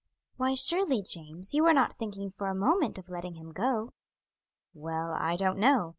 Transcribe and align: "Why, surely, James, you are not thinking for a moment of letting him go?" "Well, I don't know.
"Why, 0.37 0.55
surely, 0.55 1.03
James, 1.03 1.53
you 1.53 1.63
are 1.67 1.75
not 1.75 1.99
thinking 1.99 2.31
for 2.31 2.47
a 2.47 2.55
moment 2.55 2.97
of 2.97 3.07
letting 3.07 3.35
him 3.35 3.51
go?" 3.51 3.93
"Well, 4.73 5.11
I 5.11 5.35
don't 5.35 5.59
know. 5.59 5.89